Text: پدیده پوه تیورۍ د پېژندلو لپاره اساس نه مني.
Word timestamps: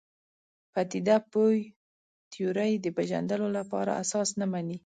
پدیده 0.73 1.15
پوه 1.31 1.55
تیورۍ 2.31 2.73
د 2.81 2.87
پېژندلو 2.95 3.47
لپاره 3.57 3.91
اساس 4.03 4.29
نه 4.39 4.45
مني. 4.51 4.77